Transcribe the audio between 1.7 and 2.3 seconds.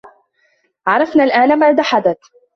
حدث.